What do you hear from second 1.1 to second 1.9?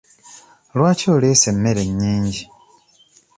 oleese emmere